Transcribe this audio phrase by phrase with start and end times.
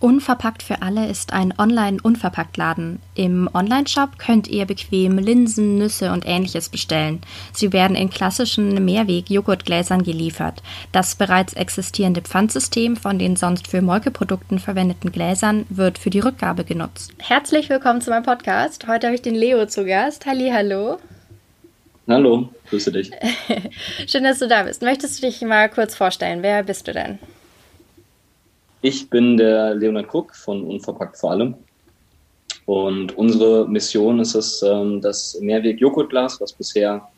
[0.00, 3.00] Unverpackt für alle ist ein Online-Unverpacktladen.
[3.16, 7.20] Im Onlineshop könnt ihr bequem Linsen, Nüsse und ähnliches bestellen.
[7.52, 10.62] Sie werden in klassischen Mehrweg-Joghurtgläsern geliefert.
[10.92, 16.62] Das bereits existierende Pfandsystem von den sonst für Molkeprodukten verwendeten Gläsern wird für die Rückgabe
[16.62, 17.12] genutzt.
[17.18, 18.86] Herzlich willkommen zu meinem Podcast.
[18.86, 20.26] Heute habe ich den Leo zu Gast.
[20.26, 20.98] Halli, hallo.
[22.06, 23.10] Hallo, grüße dich.
[24.06, 24.80] Schön, dass du da bist.
[24.80, 26.44] Möchtest du dich mal kurz vorstellen?
[26.44, 27.18] Wer bist du denn?
[28.80, 31.54] Ich bin der Leonard Cook von Unverpackt vor allem.
[32.66, 37.08] Und unsere Mission ist es, ähm, das Mehrweg-Joghurtglas, was bisher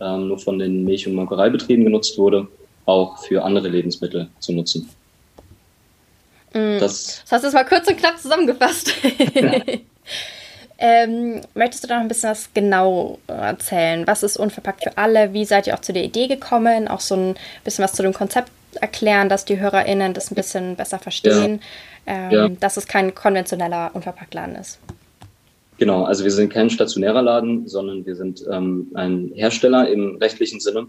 [0.00, 2.46] ähm, nur von den Milch- und Molkereibetrieben genutzt wurde,
[2.86, 4.88] auch für andere Lebensmittel zu nutzen.
[6.52, 8.92] Mm, das, das hast du jetzt mal kurz und knapp zusammengefasst.
[9.34, 9.60] Ja.
[10.78, 14.06] ähm, möchtest du da noch ein bisschen was genau erzählen?
[14.06, 15.32] Was ist unverpackt für alle?
[15.32, 16.88] Wie seid ihr auch zu der Idee gekommen?
[16.88, 17.34] Auch so ein
[17.64, 21.60] bisschen was zu dem Konzept erklären, dass die HörerInnen das ein bisschen besser verstehen,
[22.06, 22.12] ja.
[22.14, 22.48] Ähm, ja.
[22.48, 24.78] dass es kein konventioneller Unverpacktladen ist.
[25.78, 30.60] Genau, also wir sind kein stationärer Laden, sondern wir sind ähm, ein Hersteller im rechtlichen
[30.60, 30.88] Sinne.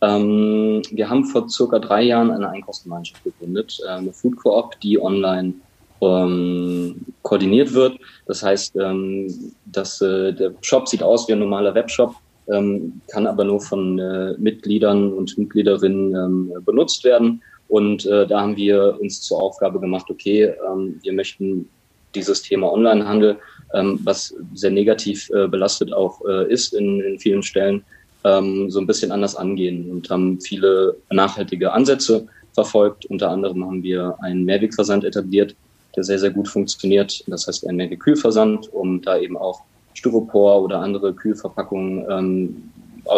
[0.00, 5.00] Ähm, wir haben vor circa drei Jahren eine Einkaufsgemeinschaft gegründet, äh, eine Food Coop, die
[5.00, 5.54] online
[6.00, 7.98] ähm, koordiniert wird.
[8.26, 12.14] Das heißt, ähm, dass äh, der Shop sieht aus wie ein normaler Webshop,
[12.52, 17.42] ähm, kann aber nur von äh, Mitgliedern und Mitgliederinnen ähm, benutzt werden.
[17.68, 21.68] Und äh, da haben wir uns zur Aufgabe gemacht, okay, ähm, wir möchten
[22.14, 23.38] dieses Thema Onlinehandel,
[23.72, 27.82] ähm, was sehr negativ äh, belastet auch äh, ist in, in vielen Stellen,
[28.24, 33.06] ähm, so ein bisschen anders angehen und haben viele nachhaltige Ansätze verfolgt.
[33.06, 35.54] Unter anderem haben wir einen Mehrwegversand etabliert,
[35.96, 37.24] der sehr, sehr gut funktioniert.
[37.26, 39.62] Das heißt, ein Mehrwegkühlversand, um da eben auch
[39.94, 42.70] Styropor oder andere Kühlverpackungen ähm,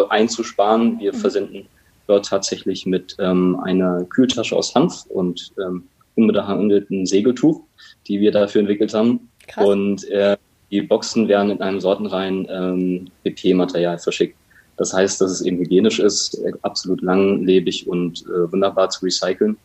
[0.09, 0.99] einzusparen.
[1.01, 1.19] Wir mhm.
[1.19, 1.67] versenden
[2.07, 5.85] dort tatsächlich mit ähm, einer Kühltasche aus Hanf und ähm,
[6.15, 7.61] unbehandelten Segeltuch,
[8.07, 9.29] die wir dafür entwickelt haben.
[9.47, 9.67] Krass.
[9.67, 10.37] Und äh,
[10.71, 14.37] die Boxen werden in einem sortenreinen ähm, PP-Material verschickt.
[14.77, 19.57] Das heißt, dass es eben hygienisch ist, absolut langlebig und äh, wunderbar zu recyceln.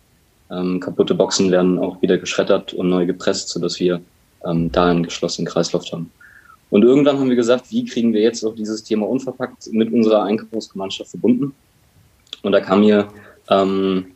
[0.49, 4.01] Ähm, kaputte Boxen werden auch wieder geschreddert und neu gepresst, sodass wir
[4.45, 6.11] ähm, da einen geschlossenen Kreislauf haben.
[6.71, 10.23] Und irgendwann haben wir gesagt, wie kriegen wir jetzt auch dieses Thema unverpackt mit unserer
[10.23, 11.53] Einkaufsgemeinschaft verbunden?
[12.43, 13.09] Und da kam mir,
[13.49, 14.07] ähm,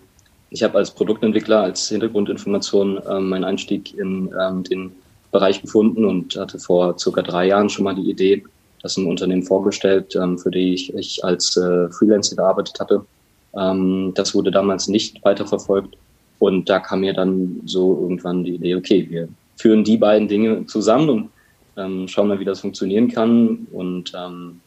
[0.50, 4.92] ich habe als Produktentwickler, als Hintergrundinformation ähm, meinen Einstieg in ähm, den
[5.32, 8.42] Bereich gefunden und hatte vor circa drei Jahren schon mal die Idee,
[8.82, 13.06] das im Unternehmen vorgestellt, ähm, für die ich, ich als äh, Freelancer gearbeitet hatte.
[13.54, 15.98] Ähm, das wurde damals nicht weiterverfolgt.
[16.40, 19.28] Und da kam mir dann so irgendwann die Idee, okay, wir
[19.58, 21.30] führen die beiden Dinge zusammen und
[21.78, 24.62] ähm, schauen mal, wie das funktionieren kann und ähm,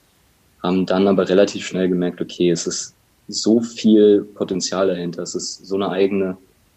[0.62, 2.94] haben dann aber relativ schnell gemerkt, okay, es ist
[3.28, 6.36] so viel Potenzial dahinter, es ist so eine eigene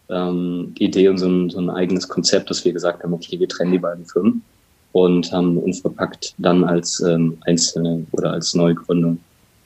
[0.09, 3.47] ähm, Idee und so ein, so ein eigenes Konzept, dass wir gesagt haben, okay, wir
[3.47, 4.43] trennen die beiden Firmen
[4.91, 9.19] und haben uns verpackt dann als ähm, einzelne oder als Neugründung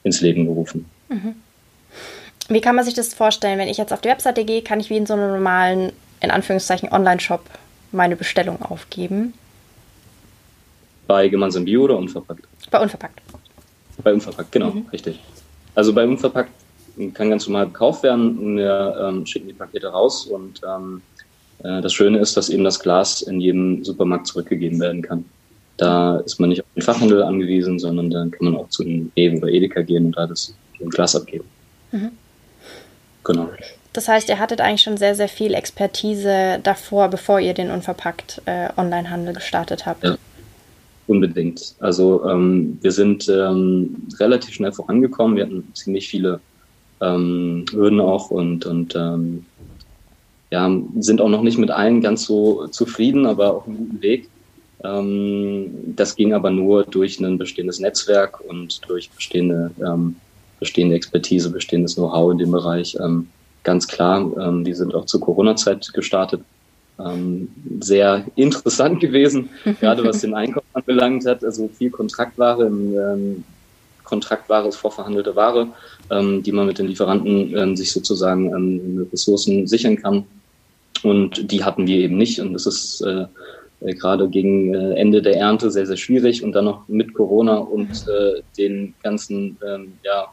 [0.04, 0.86] ins Leben gerufen.
[1.08, 1.34] Mhm.
[2.48, 3.58] Wie kann man sich das vorstellen?
[3.58, 6.30] Wenn ich jetzt auf die Webseite gehe, kann ich wie in so einem normalen, in
[6.30, 7.44] Anführungszeichen, Online-Shop
[7.90, 9.34] meine Bestellung aufgeben?
[11.06, 12.44] Bei gemeinsam Bio oder unverpackt?
[12.70, 13.20] Bei unverpackt.
[14.02, 14.86] Bei unverpackt, genau, mhm.
[14.92, 15.20] richtig.
[15.74, 16.50] Also bei unverpackt
[17.14, 18.56] kann ganz normal gekauft werden.
[18.56, 21.02] Wir ähm, schicken die Pakete raus und ähm,
[21.62, 25.24] äh, das Schöne ist, dass eben das Glas in jedem Supermarkt zurückgegeben werden kann.
[25.76, 29.12] Da ist man nicht auf den Fachhandel angewiesen, sondern dann kann man auch zu einem
[29.16, 30.54] Rewe oder Edeka gehen und da das
[30.90, 31.44] Glas abgeben.
[31.92, 32.12] Mhm.
[33.24, 33.50] Genau.
[33.92, 38.42] Das heißt, ihr hattet eigentlich schon sehr, sehr viel Expertise davor, bevor ihr den unverpackt
[38.44, 40.04] äh, Onlinehandel gestartet habt.
[40.04, 40.16] Ja.
[41.06, 41.76] Unbedingt.
[41.78, 45.36] Also ähm, wir sind ähm, relativ schnell vorangekommen.
[45.36, 46.40] Wir hatten ziemlich viele
[47.00, 49.44] ähm, Hürden auch und, und ähm,
[50.50, 54.28] ja, sind auch noch nicht mit allen ganz so zufrieden, aber auf einem guten Weg.
[54.82, 60.16] Ähm, das ging aber nur durch ein bestehendes Netzwerk und durch bestehende, ähm,
[60.58, 62.96] bestehende Expertise, bestehendes Know-how in dem Bereich.
[63.00, 63.28] Ähm,
[63.62, 66.40] ganz klar, ähm, die sind auch zur Corona-Zeit gestartet
[66.98, 67.48] ähm,
[67.80, 69.50] sehr interessant gewesen,
[69.80, 71.44] gerade was den Einkauf anbelangt hat.
[71.44, 73.44] Also viel Kontraktware, ähm,
[74.04, 75.68] Kontraktware ist vorverhandelte Ware,
[76.10, 80.24] ähm, die man mit den Lieferanten ähm, sich sozusagen ähm, Ressourcen sichern kann.
[81.02, 82.40] Und die hatten wir eben nicht.
[82.40, 83.26] Und das ist äh,
[83.80, 87.90] gerade gegen äh, Ende der Ernte sehr, sehr schwierig und dann noch mit Corona und
[88.08, 90.26] äh, den ganzen ähm, ja,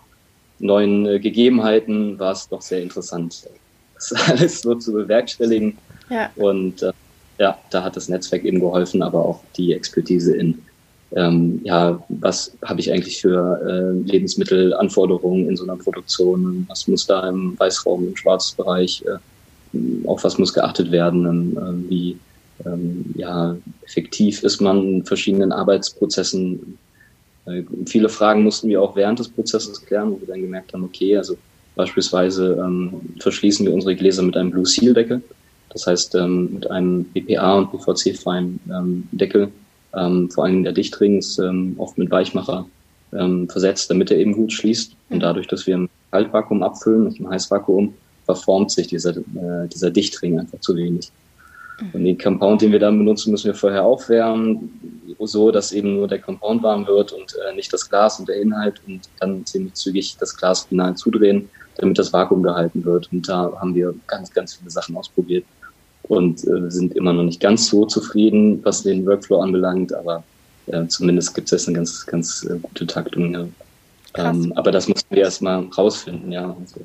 [0.59, 3.49] neuen äh, Gegebenheiten war es doch sehr interessant,
[3.95, 5.77] das alles so zu bewerkstelligen.
[6.09, 6.29] Ja.
[6.35, 6.91] Und äh,
[7.39, 10.59] ja, da hat das Netzwerk eben geholfen, aber auch die Expertise in,
[11.15, 17.05] ähm, ja, was habe ich eigentlich für äh, Lebensmittelanforderungen in so einer Produktion, was muss
[17.05, 22.17] da im Weißraum, im Schwarzbereich, äh, auf was muss geachtet werden, äh, wie
[22.65, 26.77] ähm, ja, effektiv ist man in verschiedenen Arbeitsprozessen.
[27.45, 30.83] Äh, viele Fragen mussten wir auch während des Prozesses klären, wo wir dann gemerkt haben,
[30.83, 31.35] okay, also
[31.75, 35.21] beispielsweise ähm, verschließen wir unsere Gläser mit einem Blue Seal Deckel.
[35.73, 39.51] Das heißt, ähm, mit einem BPA und PVC-freien ähm, Deckel,
[39.95, 42.65] ähm, vor allem der Dichtring ist ähm, oft mit Weichmacher
[43.11, 44.95] ähm, versetzt, damit er eben gut schließt.
[45.09, 47.93] Und dadurch, dass wir im Kaltvakuum abfüllen, nicht im Heißvakuum,
[48.25, 51.11] verformt sich dieser, äh, dieser Dichtring einfach zu wenig.
[51.91, 56.07] Und den Compound, den wir dann benutzen, müssen wir vorher aufwärmen, so dass eben nur
[56.07, 59.73] der Compound warm wird und äh, nicht das Glas und der Inhalt und dann ziemlich
[59.73, 63.11] zügig das Glas final zudrehen, damit das Vakuum gehalten wird.
[63.11, 65.45] Und da haben wir ganz, ganz viele Sachen ausprobiert
[66.03, 70.23] und äh, sind immer noch nicht ganz so zufrieden, was den Workflow anbelangt, aber
[70.67, 73.33] äh, zumindest gibt es jetzt eine ganz, ganz äh, gute Taktung.
[73.33, 73.47] Ja.
[74.15, 76.55] Ähm, aber das mussten wir erstmal rausfinden, ja.
[76.59, 76.81] Also,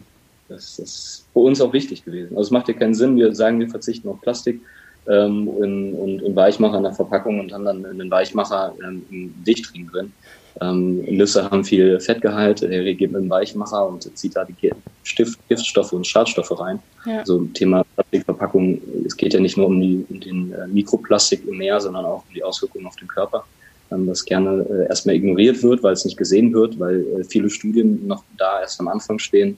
[0.48, 2.30] das ist für uns auch wichtig gewesen.
[2.30, 4.60] Also es macht ja keinen Sinn, wir sagen, wir verzichten auf Plastik
[5.06, 9.44] ähm, und, und, und Weichmacher in der Verpackung und haben dann einen Weichmacher ähm, im
[9.44, 10.12] Dichtring drin.
[10.60, 14.72] Ähm, Nüsse haben viel Fettgehalt, er reagiert mit dem Weichmacher und zieht da die
[15.04, 16.80] Stift, Giftstoffe und Schadstoffe rein.
[17.06, 17.24] Ja.
[17.24, 21.58] So Thema Plastikverpackung, es geht ja nicht nur um, die, um den äh, Mikroplastik im
[21.58, 23.44] Meer, sondern auch um die Auswirkungen auf den Körper,
[23.92, 27.50] ähm, das gerne äh, erstmal ignoriert wird, weil es nicht gesehen wird, weil äh, viele
[27.50, 29.56] Studien noch da erst am Anfang stehen.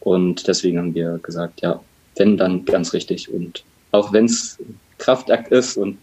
[0.00, 1.80] Und deswegen haben wir gesagt, ja,
[2.16, 3.32] wenn, dann ganz richtig.
[3.32, 4.58] Und auch wenn es
[4.98, 5.98] Kraftakt ist und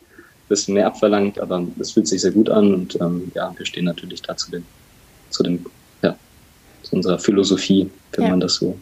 [0.49, 3.85] bisschen mehr abverlangt, aber es fühlt sich sehr gut an und ähm, ja, wir stehen
[3.85, 4.65] natürlich da zu, den,
[5.29, 5.65] zu, dem,
[6.01, 6.15] ja,
[6.83, 8.29] zu unserer Philosophie, wenn ja.
[8.31, 8.77] man das so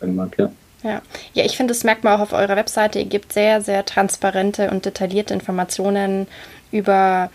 [0.00, 0.50] sagen mag, ja.
[0.82, 1.02] Ja,
[1.34, 3.00] ja ich finde, das merkt man auch auf eurer Webseite.
[3.00, 6.28] Ihr gebt sehr, sehr transparente und detaillierte Informationen
[6.70, 7.30] über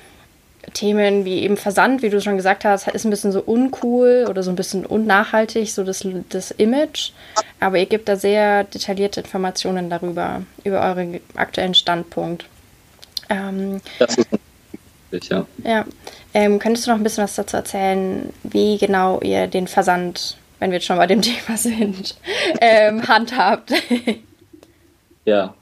[0.74, 4.44] Themen wie eben Versand, wie du schon gesagt hast, ist ein bisschen so uncool oder
[4.44, 7.12] so ein bisschen unnachhaltig, so das, das Image.
[7.60, 12.46] Aber ihr gebt da sehr detaillierte Informationen darüber, über euren aktuellen Standpunkt.
[13.30, 14.28] Ähm, das ist
[15.12, 15.46] wichtig, ja.
[15.64, 15.86] Ja.
[16.34, 20.72] Ähm, könntest du noch ein bisschen was dazu erzählen, wie genau ihr den Versand, wenn
[20.72, 22.16] wir jetzt schon bei dem Thema sind,
[22.62, 23.72] ähm, handhabt?
[25.26, 25.54] ja.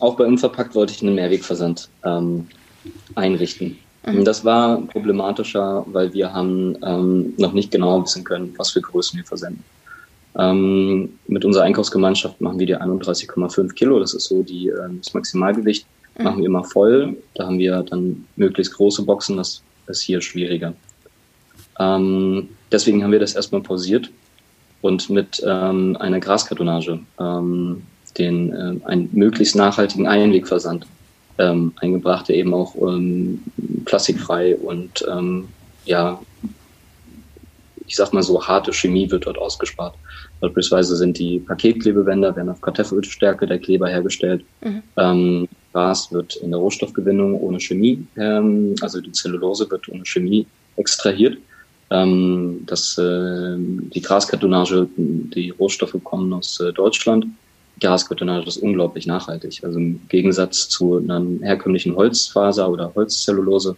[0.00, 2.48] Auch bei Unverpackt wollte ich einen Mehrwegversand ähm,
[3.14, 3.78] einrichten.
[4.04, 4.24] Mhm.
[4.24, 9.18] Das war problematischer, weil wir haben ähm, noch nicht genau wissen können, was für Größen
[9.18, 9.62] wir versenden.
[10.36, 14.00] Ähm, mit unserer Einkaufsgemeinschaft machen wir die 31,5 Kilo.
[14.00, 15.86] Das ist so die, äh, das Maximalgewicht
[16.18, 16.24] mhm.
[16.24, 17.16] machen wir immer voll.
[17.34, 20.74] Da haben wir dann möglichst große Boxen, das ist hier schwieriger.
[21.78, 24.10] Ähm, deswegen haben wir das erstmal pausiert
[24.80, 27.82] und mit ähm, einer Graskartonage ähm,
[28.18, 30.86] den äh, einen möglichst nachhaltigen Einwegversand
[31.38, 33.42] ähm, eingebracht, der eben auch ähm,
[33.84, 35.48] plastikfrei und ähm,
[35.84, 36.20] ja,
[37.86, 39.94] ich sag mal so, harte Chemie wird dort ausgespart.
[40.40, 44.44] Beispielsweise sind die Paketklebebänder, werden auf Kartoffelstärke der Kleber hergestellt.
[44.62, 44.82] Mhm.
[44.96, 50.46] Ähm, Gras wird in der Rohstoffgewinnung ohne Chemie, ähm, also die Zellulose wird ohne Chemie
[50.76, 51.38] extrahiert.
[51.90, 57.26] Ähm, das, äh, die Graskartonage, die Rohstoffe kommen aus äh, Deutschland.
[57.80, 59.62] Graskartonage ist unglaublich nachhaltig.
[59.64, 63.76] Also im Gegensatz zu einer herkömmlichen Holzfaser oder Holzzellulose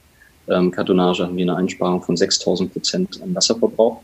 [0.49, 4.03] ähm, Kartonage haben wir eine Einsparung von 6000 Prozent an Wasserverbrauch.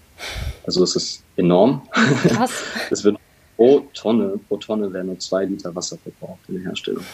[0.66, 1.82] Also es ist enorm.
[1.92, 2.52] Krass.
[2.90, 3.16] Es wird
[3.56, 7.04] pro Tonne, pro Tonne werden nur zwei Liter Wasser verbraucht in der Herstellung.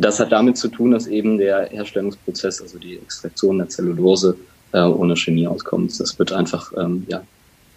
[0.00, 4.36] Das hat damit zu tun, dass eben der Herstellungsprozess, also die Extraktion der Zellulose,
[4.72, 5.98] äh, ohne Chemie auskommt.
[5.98, 7.22] Das wird einfach ähm, ja,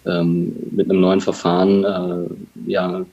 [0.06, 3.04] ähm, mit einem neuen Verfahren äh, ja,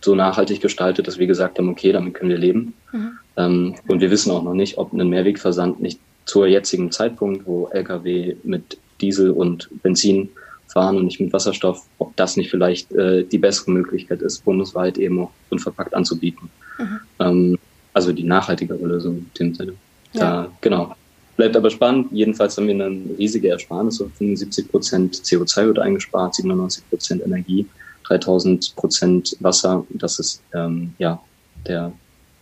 [0.00, 2.74] so nachhaltig gestaltet, dass wir gesagt haben, okay, damit können wir leben.
[2.92, 3.18] Mhm.
[3.36, 7.68] Ähm, und wir wissen auch noch nicht, ob ein Mehrwegversand nicht zur jetzigen Zeitpunkt, wo
[7.72, 10.30] Lkw mit Diesel und Benzin
[10.68, 14.98] fahren und nicht mit Wasserstoff, ob das nicht vielleicht äh, die bessere Möglichkeit ist, bundesweit
[14.98, 16.50] eben auch unverpackt anzubieten.
[16.78, 17.00] Mhm.
[17.20, 17.58] Ähm,
[17.96, 19.72] also die nachhaltigere Lösung in dem Sinne.
[20.12, 20.20] Ja.
[20.20, 20.94] Da, genau.
[21.36, 22.08] Bleibt aber spannend.
[22.12, 23.96] Jedenfalls haben wir eine riesige Ersparnis.
[23.96, 27.66] 75 Prozent CO2 wird eingespart, 97 Prozent Energie,
[28.06, 29.86] 3000 Prozent Wasser.
[29.88, 31.18] Das ist ähm, ja
[31.66, 31.90] der,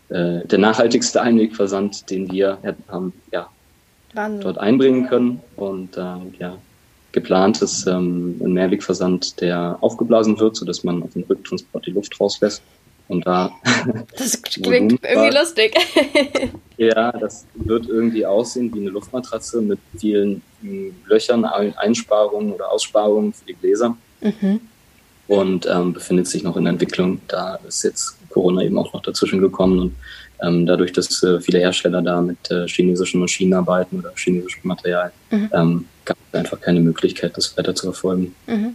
[0.08, 2.58] äh, der nachhaltigste Einwegversand, den wir
[2.88, 3.48] haben ja,
[4.12, 5.40] dort einbringen können.
[5.54, 6.56] Und äh, ja,
[7.12, 12.18] geplant ist ähm, ein Mehrwegversand, der aufgeblasen wird, sodass man auf dem Rücktransport die Luft
[12.20, 12.60] rauslässt.
[13.08, 13.50] Und da.
[14.16, 15.74] Das klingt irgendwie lustig.
[16.78, 23.34] ja, das wird irgendwie aussehen wie eine Luftmatratze mit vielen hm, Löchern, Einsparungen oder Aussparungen
[23.34, 23.96] für die Gläser.
[24.22, 24.60] Mhm.
[25.26, 27.20] Und ähm, befindet sich noch in Entwicklung.
[27.28, 29.96] Da ist jetzt Corona eben auch noch dazwischen gekommen und
[30.42, 35.12] ähm, dadurch, dass äh, viele Hersteller da mit äh, chinesischen Maschinen arbeiten oder chinesischem Material,
[35.30, 35.50] mhm.
[35.52, 38.34] ähm, gab es einfach keine Möglichkeit, das weiter zu verfolgen.
[38.46, 38.74] Mhm.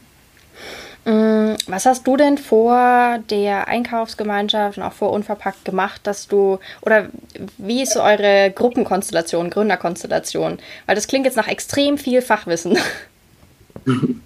[1.06, 6.60] Mm, was hast du denn vor der Einkaufsgemeinschaft und auch vor Unverpackt gemacht, dass du,
[6.82, 7.10] oder
[7.58, 10.58] wie ist so eure Gruppenkonstellation, Gründerkonstellation?
[10.86, 12.78] Weil das klingt jetzt nach extrem viel Fachwissen.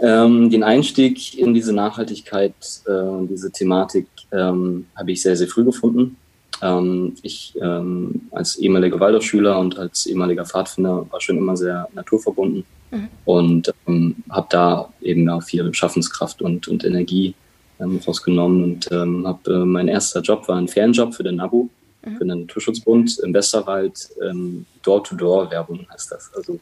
[0.00, 2.54] ähm, den Einstieg in diese Nachhaltigkeit
[2.86, 6.16] äh, diese Thematik ähm, habe ich sehr, sehr früh gefunden.
[6.62, 12.64] Ähm, ich ähm, als ehemaliger Waldorfschüler und als ehemaliger Pfadfinder war schon immer sehr naturverbunden
[12.90, 13.08] mhm.
[13.24, 17.34] und ähm, habe da eben auch viel Schaffenskraft und, und Energie
[17.80, 21.68] ähm, rausgenommen und ähm, habe äh, mein erster Job war ein Fernjob für den NABU,
[22.04, 22.16] mhm.
[22.16, 26.30] für den Naturschutzbund im Westerwald, ähm, Door-to-Door-Werbung heißt das.
[26.34, 26.58] Also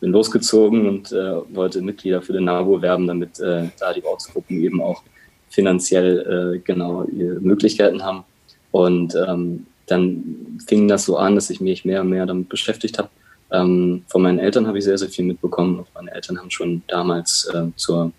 [0.00, 4.60] bin losgezogen und äh, wollte Mitglieder für den NABU werben, damit äh, da die Ortsgruppen
[4.60, 5.02] eben auch
[5.48, 7.06] finanziell äh, genau
[7.40, 8.24] Möglichkeiten haben.
[8.72, 12.98] Und ähm, dann fing das so an, dass ich mich mehr und mehr damit beschäftigt
[12.98, 13.08] habe.
[13.52, 15.84] Ähm, von meinen Eltern habe ich sehr, sehr viel mitbekommen.
[15.94, 18.12] Meine Eltern haben schon damals äh, zur,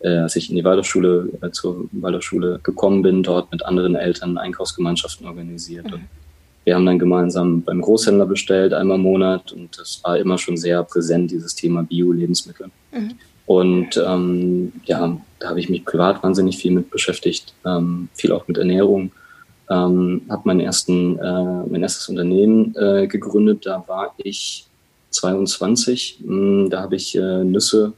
[0.00, 4.38] äh, als ich in die Waldorfschule, äh, zur Waldorfschule gekommen bin, dort mit anderen Eltern
[4.38, 5.86] Einkaufsgemeinschaften organisiert.
[5.86, 5.92] Mhm.
[5.94, 6.02] Und
[6.64, 9.52] wir haben dann gemeinsam beim Großhändler bestellt, einmal im Monat.
[9.52, 12.70] Und das war immer schon sehr präsent, dieses Thema Bio-Lebensmittel.
[12.92, 13.12] Mhm.
[13.46, 18.46] Und ähm, ja, da habe ich mich privat wahnsinnig viel mit beschäftigt, ähm, viel auch
[18.48, 19.12] mit Ernährung.
[19.68, 23.66] Ähm, habe mein, ersten, äh, mein erstes Unternehmen äh, gegründet.
[23.66, 24.66] Da war ich
[25.10, 26.20] 22.
[26.24, 27.92] Hm, da habe ich äh, Nüsse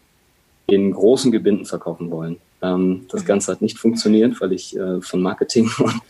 [0.67, 2.37] in großen Gebinden verkaufen wollen.
[2.63, 3.27] Ähm, das mhm.
[3.27, 6.01] Ganze hat nicht funktioniert, weil ich äh, von Marketing und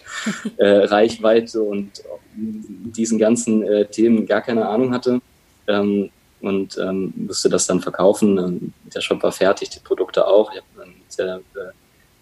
[0.58, 1.90] äh, Reichweite und
[2.36, 5.20] diesen ganzen äh, Themen gar keine Ahnung hatte
[5.66, 6.10] ähm,
[6.40, 8.38] und ähm, musste das dann verkaufen.
[8.38, 10.52] Ähm, der Shop war fertig, die Produkte auch.
[10.52, 11.72] Ich habe sehr äh,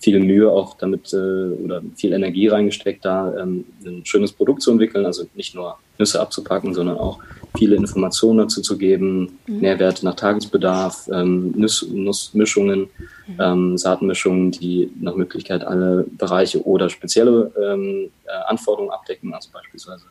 [0.00, 4.70] viel Mühe auch damit äh, oder viel Energie reingesteckt, da ähm, ein schönes Produkt zu
[4.70, 5.06] entwickeln.
[5.06, 7.18] Also nicht nur Nüsse abzupacken, sondern auch
[7.56, 9.58] viele Informationen dazu zu geben, mhm.
[9.60, 12.88] Nährwerte nach Tagesbedarf, ähm, Nuss, Nussmischungen,
[13.26, 13.36] mhm.
[13.40, 20.04] ähm, Saatenmischungen, die nach Möglichkeit alle Bereiche oder spezielle ähm, äh, Anforderungen abdecken, also beispielsweise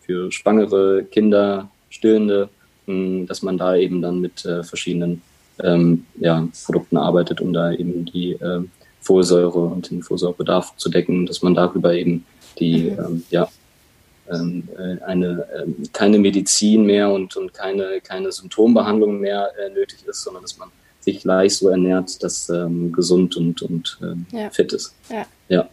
[0.00, 2.48] für schwangere Kinder, Stillende,
[2.86, 5.22] mh, dass man da eben dann mit äh, verschiedenen
[5.62, 8.62] ähm, ja, Produkten arbeitet, um da eben die äh,
[9.02, 12.24] Folsäure und den Folsäurebedarf zu decken, dass man darüber eben
[12.58, 12.98] die mhm.
[12.98, 13.48] ähm, ja,
[14.30, 20.04] ähm, äh, eine, äh, keine Medizin mehr und, und keine, keine Symptombehandlung mehr äh, nötig
[20.06, 20.68] ist, sondern dass man
[21.00, 24.50] sich leicht so ernährt, dass ähm, gesund und, und ähm, ja.
[24.50, 24.94] fit ist.
[25.10, 25.26] Ja.
[25.48, 25.68] ja.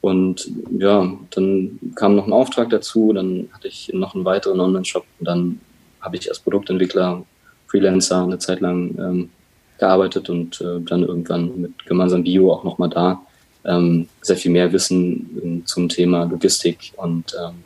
[0.00, 5.04] Und ja, dann kam noch ein Auftrag dazu, dann hatte ich noch einen weiteren Online-Shop
[5.18, 5.60] und dann
[6.00, 7.24] habe ich als Produktentwickler,
[7.66, 9.30] Freelancer eine Zeit lang ähm,
[9.78, 13.20] gearbeitet und äh, dann irgendwann mit gemeinsam Bio auch nochmal da
[13.64, 17.62] ähm, sehr viel mehr Wissen zum Thema Logistik und ähm,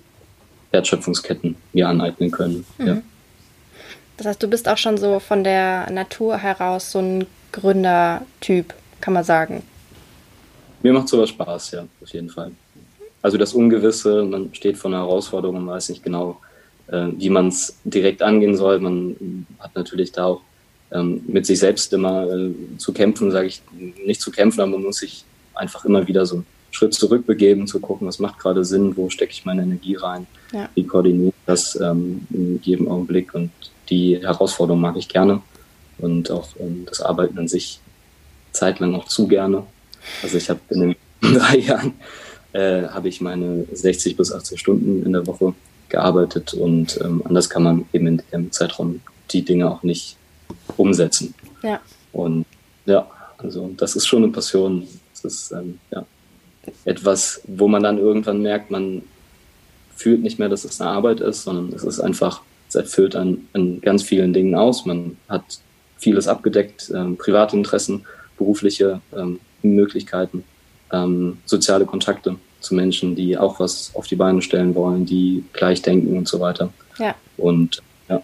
[0.71, 2.65] Wertschöpfungsketten mir aneignen können.
[2.79, 2.87] Mhm.
[2.87, 3.03] Ja.
[4.17, 9.15] Das heißt, du bist auch schon so von der Natur heraus so ein Gründertyp, kann
[9.15, 9.63] man sagen.
[10.83, 12.53] Mir macht sowas Spaß, ja, auf jeden Fall.
[13.21, 16.41] Also das Ungewisse, man steht vor einer Herausforderung und weiß nicht genau,
[16.89, 18.81] äh, wie man es direkt angehen soll.
[18.81, 20.41] Man hat natürlich da auch
[20.93, 23.63] ähm, mit sich selbst immer äh, zu kämpfen, sage ich
[24.05, 27.81] nicht zu kämpfen, aber man muss sich einfach immer wieder so einen Schritt zurückbegeben, zu
[27.81, 30.69] gucken, was macht gerade Sinn, wo stecke ich meine Energie rein, ja.
[30.75, 33.51] wie koordiniere ich das ähm, in jedem Augenblick und
[33.91, 35.43] die Herausforderung mag ich gerne
[35.99, 37.81] und auch ähm, das Arbeiten an sich
[38.53, 39.65] zeitlang auch zu gerne.
[40.23, 41.95] Also ich habe in den drei Jahren
[42.53, 45.55] äh, habe ich meine 60 bis 80 Stunden in der Woche
[45.89, 50.17] gearbeitet und ähm, anders kann man eben in dem Zeitraum die Dinge auch nicht
[50.79, 51.35] umsetzen.
[51.63, 51.81] Ja.
[52.13, 52.47] Und
[52.87, 54.87] ja, also das ist schon eine Passion.
[55.13, 56.05] Das ist ähm, ja,
[56.85, 59.03] etwas, wo man dann irgendwann merkt, man
[59.95, 63.47] fühlt nicht mehr, dass es eine Arbeit ist, sondern es ist einfach, es erfüllt an,
[63.53, 64.85] an ganz vielen Dingen aus.
[64.85, 65.45] Man hat
[65.99, 68.05] vieles abgedeckt, ähm, private Interessen,
[68.37, 70.45] berufliche ähm, Möglichkeiten,
[70.93, 75.83] ähm, soziale Kontakte zu Menschen, die auch was auf die Beine stellen wollen, die gleich
[75.83, 76.73] denken und so weiter.
[76.99, 77.15] Ja.
[77.37, 78.23] Und ja,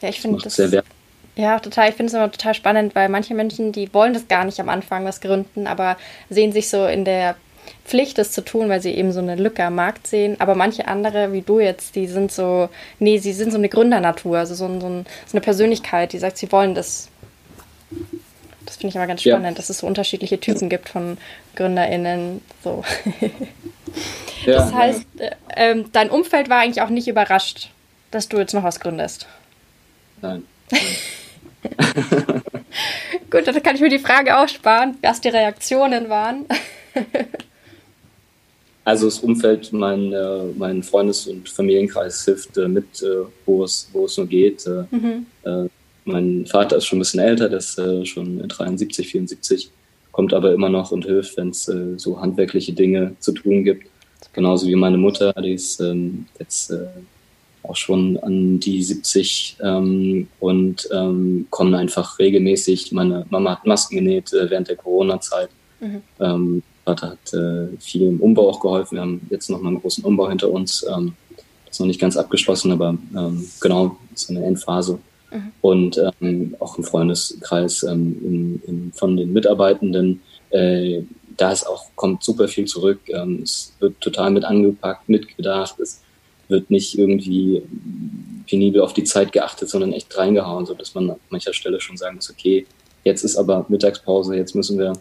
[0.00, 0.91] ja ich finde das sehr wertvoll.
[1.34, 1.88] Ja, total.
[1.88, 4.68] Ich finde es immer total spannend, weil manche Menschen, die wollen das gar nicht am
[4.68, 5.96] Anfang, was gründen, aber
[6.28, 7.36] sehen sich so in der
[7.84, 10.36] Pflicht, das zu tun, weil sie eben so eine Lücke am Markt sehen.
[10.40, 14.38] Aber manche andere, wie du jetzt, die sind so, nee, sie sind so eine Gründernatur,
[14.38, 17.08] also so, so, ein, so eine Persönlichkeit, die sagt, sie wollen das.
[18.66, 19.52] Das finde ich immer ganz spannend, ja.
[19.52, 21.18] dass es so unterschiedliche Typen gibt von
[21.56, 22.42] GründerInnen.
[22.62, 22.84] So.
[24.44, 25.30] Ja, das heißt, ja.
[25.54, 27.70] äh, dein Umfeld war eigentlich auch nicht überrascht,
[28.10, 29.26] dass du jetzt noch was gründest.
[30.20, 30.42] Nein.
[33.30, 36.46] Gut, dann kann ich mir die Frage auch sparen, was die Reaktionen waren.
[38.84, 43.88] also das Umfeld, mein, äh, mein Freundes- und Familienkreis hilft äh, mit, äh, wo, es,
[43.92, 44.66] wo es nur geht.
[44.66, 45.26] Äh, mhm.
[45.44, 45.68] Äh,
[46.04, 49.70] mein Vater ist schon ein bisschen älter, der ist äh, schon 73, 74,
[50.10, 53.86] kommt aber immer noch und hilft, wenn es so handwerkliche Dinge zu tun gibt.
[54.34, 56.70] Genauso wie meine Mutter, die ist ähm, jetzt
[57.62, 62.92] auch schon an die 70 ähm, und ähm, kommen einfach regelmäßig.
[62.92, 65.48] Meine Mama hat Masken genäht äh, während der Corona-Zeit.
[65.80, 66.02] Mhm.
[66.20, 68.96] Ähm, Vater hat äh, viel im Umbau auch geholfen.
[68.96, 70.84] Wir haben jetzt noch mal einen großen Umbau hinter uns.
[70.88, 71.14] Ähm,
[71.66, 74.98] das ist noch nicht ganz abgeschlossen, aber ähm, genau, ist eine Endphase.
[75.30, 75.52] Mhm.
[75.60, 81.02] Und ähm, auch im Freundeskreis ähm, in, in, von den Mitarbeitenden, äh,
[81.36, 83.00] da ist auch, kommt super viel zurück.
[83.08, 85.78] Ähm, es wird total mit angepackt, mitgedacht.
[85.80, 86.02] Es
[86.52, 87.62] wird nicht irgendwie
[88.46, 92.16] penibel auf die Zeit geachtet, sondern echt reingehauen, sodass man an mancher Stelle schon sagen
[92.16, 92.66] muss, okay,
[93.02, 94.92] jetzt ist aber Mittagspause, jetzt müssen wir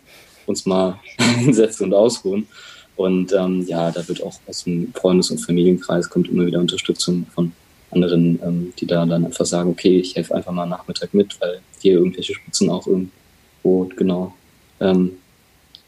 [0.47, 0.99] uns mal
[1.37, 2.47] hinsetzen und ausruhen.
[2.95, 7.25] Und ähm, ja, da wird auch aus dem Freundes- und Familienkreis kommt immer wieder Unterstützung
[7.33, 7.51] von
[7.91, 11.61] anderen, ähm, die da dann einfach sagen, okay, ich helfe einfach mal Nachmittag mit, weil
[11.79, 14.33] hier irgendwelche Spitzen auch irgendwo genau
[14.79, 15.13] ähm,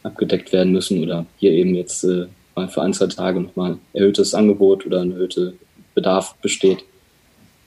[0.01, 4.33] abgedeckt werden müssen oder hier eben jetzt äh, mal für ein, zwei Tage nochmal erhöhtes
[4.33, 5.53] Angebot oder ein erhöhter
[5.95, 6.83] Bedarf besteht.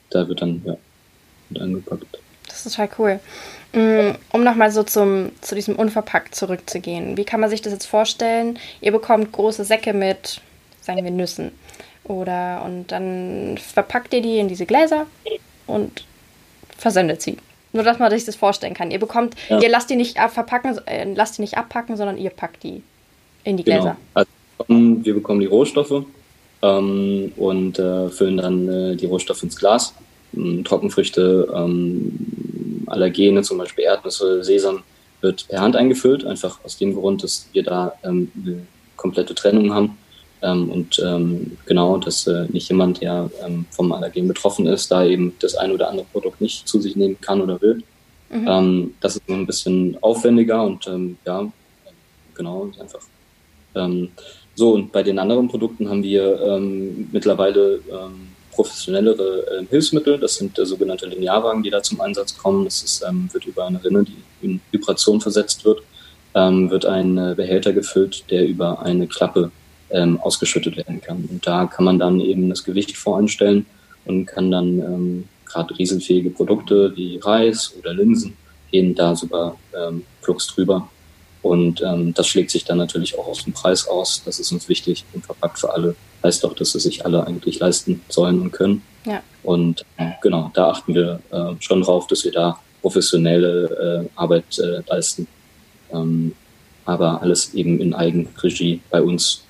[0.09, 0.77] Da wird dann ja
[1.49, 2.05] mit angepackt.
[2.47, 3.19] Das ist total cool.
[3.73, 7.17] Mm, um nochmal so zum, zu diesem Unverpackt zurückzugehen.
[7.17, 8.57] Wie kann man sich das jetzt vorstellen?
[8.81, 10.41] Ihr bekommt große Säcke mit,
[10.81, 11.51] sagen wir, Nüssen.
[12.05, 15.07] Oder und dann verpackt ihr die in diese Gläser
[15.65, 16.05] und
[16.77, 17.37] versendet sie.
[17.73, 18.91] Nur, dass man sich das vorstellen kann.
[18.91, 19.59] Ihr bekommt, ja.
[19.59, 22.81] ihr lasst die nicht verpacken, äh, lasst die nicht abpacken, sondern ihr packt die
[23.43, 23.81] in die genau.
[23.81, 23.97] Gläser.
[24.13, 24.29] Also
[24.67, 26.03] wir bekommen die Rohstoffe
[26.61, 29.93] ähm, und äh, füllen dann äh, die Rohstoffe ins Glas.
[30.35, 34.83] Ähm, Trockenfrüchte, ähm, Allergene, zum Beispiel Erdnüsse, Sesam,
[35.21, 39.73] wird per Hand eingefüllt, einfach aus dem Grund, dass wir da ähm, eine komplette Trennung
[39.73, 39.97] haben.
[40.41, 45.03] Ähm, und ähm, genau, dass äh, nicht jemand, der ähm, vom Allergen betroffen ist, da
[45.03, 47.81] eben das ein oder andere Produkt nicht zu sich nehmen kann oder will.
[48.29, 48.47] Mhm.
[48.47, 51.47] Ähm, das ist ein bisschen aufwendiger und ähm, ja,
[52.35, 52.99] genau, einfach
[53.75, 54.09] ähm,
[54.57, 60.17] so, und bei den anderen Produkten haben wir ähm, mittlerweile ähm, professionellere äh, Hilfsmittel.
[60.17, 62.65] Das sind äh, sogenannte Linearwagen, die da zum Einsatz kommen.
[62.65, 65.83] Das ist, ähm, wird über eine Rinne, die in Vibration versetzt wird,
[66.33, 69.51] ähm, wird ein äh, Behälter gefüllt, der über eine Klappe
[69.91, 71.29] ähm, ausgeschüttet werden kann.
[71.29, 73.67] Und da kann man dann eben das Gewicht voranstellen
[74.05, 78.35] und kann dann ähm, gerade rieselfähige Produkte wie Reis oder Linsen
[78.71, 80.89] gehen da super ähm, Flux drüber
[81.47, 84.21] und ähm, das schlägt sich dann natürlich auch auf den Preis aus.
[84.25, 85.95] Das ist uns wichtig und verpackt für alle.
[86.23, 88.81] Heißt doch, dass es sich alle eigentlich leisten sollen und können.
[89.05, 89.23] Ja.
[89.43, 94.59] Und äh, genau, da achten wir äh, schon drauf, dass wir da professionelle äh, Arbeit
[94.59, 95.27] äh, leisten.
[95.91, 96.35] Ähm,
[96.85, 99.43] aber alles eben in Eigenregie bei uns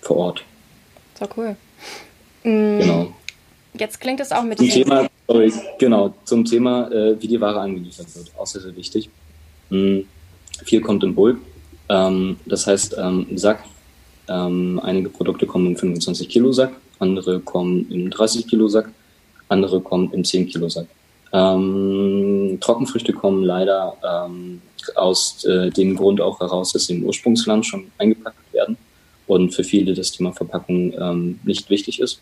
[0.00, 0.44] vor Ort.
[1.18, 1.56] So cool.
[2.44, 2.78] Mhm.
[2.80, 3.12] Genau.
[3.74, 7.60] Jetzt klingt es auch mit zum Thema, sorry, genau, zum Thema, äh, wie die Ware
[7.60, 8.32] angeliefert wird.
[8.36, 9.08] Auch sehr, sehr wichtig.
[9.70, 10.06] Mhm
[10.64, 11.38] viel kommt im Bulk.
[11.88, 13.64] Ähm, das heißt, ähm, Sack,
[14.28, 18.90] ähm, einige Produkte kommen im 25 Kilo Sack, andere kommen im 30 Kilo Sack,
[19.48, 20.86] andere kommen im 10 Kilo Sack.
[21.32, 24.60] Ähm, Trockenfrüchte kommen leider ähm,
[24.96, 28.76] aus äh, dem Grund auch heraus, dass sie im Ursprungsland schon eingepackt werden
[29.26, 32.20] und für viele das Thema Verpackung ähm, nicht wichtig ist.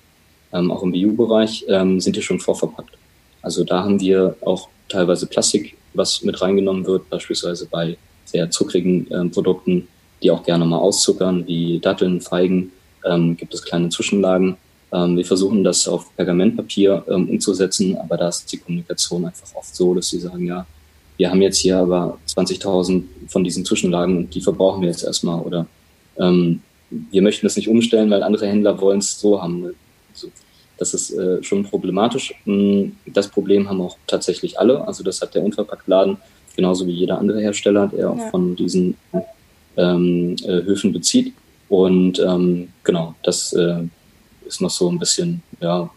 [0.52, 2.96] Auch im BU-Bereich sind die schon vorverpackt.
[3.42, 9.10] Also da haben wir auch teilweise Plastik, was mit reingenommen wird, beispielsweise bei sehr zuckrigen
[9.10, 9.88] äh, Produkten,
[10.22, 12.72] die auch gerne mal auszuckern, wie Datteln, Feigen,
[13.04, 14.56] ähm, gibt es kleine Zwischenlagen.
[14.92, 19.74] Ähm, wir versuchen das auf Pergamentpapier ähm, umzusetzen, aber da ist die Kommunikation einfach oft
[19.74, 20.66] so, dass sie sagen, ja,
[21.16, 25.40] wir haben jetzt hier aber 20.000 von diesen Zwischenlagen und die verbrauchen wir jetzt erstmal
[25.40, 25.66] oder
[26.18, 26.60] ähm,
[26.90, 29.74] wir möchten das nicht umstellen, weil andere Händler wollen es so haben.
[30.12, 30.28] Also,
[30.78, 32.34] das ist äh, schon problematisch.
[32.44, 34.86] Hm, das Problem haben auch tatsächlich alle.
[34.86, 36.18] Also das hat der Unverpacktladen
[36.56, 38.30] genauso wie jeder andere Hersteller, der auch ja.
[38.30, 38.96] von diesen
[39.76, 41.34] ähm, äh, Höfen bezieht.
[41.68, 43.82] Und ähm, genau, das äh,
[44.46, 45.90] ist noch so ein bisschen ja,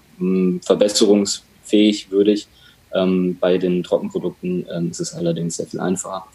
[0.61, 2.47] verbesserungsfähig, würdig.
[2.93, 6.25] Ähm, bei den Trockenprodukten ähm, ist es allerdings sehr viel einfacher.